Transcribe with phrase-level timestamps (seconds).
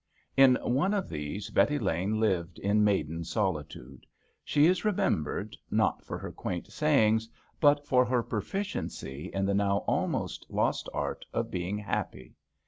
[0.35, 4.07] In one of these Betty Lane lived in maiden solitude.
[4.43, 9.53] She is remembered, not for her quaint sayings, but for her pro ficiency in the
[9.53, 12.33] now almost lost art of being happy.